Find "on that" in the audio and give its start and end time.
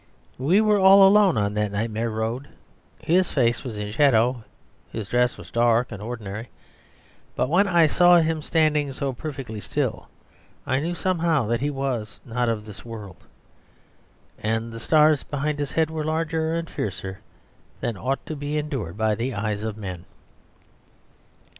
1.37-1.71